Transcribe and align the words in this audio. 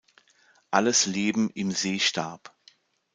Alles 0.71 1.05
Leben 1.05 1.51
im 1.51 1.69
See 1.69 1.99
starb. 1.99 2.55